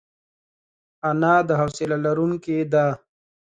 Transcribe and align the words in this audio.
انا 1.09 1.33
د 1.47 1.49
حوصله 1.59 1.97
لرونکې 2.05 2.57
ده 2.73 2.85